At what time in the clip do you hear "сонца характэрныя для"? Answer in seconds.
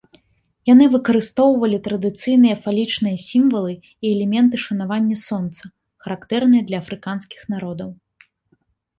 5.27-6.77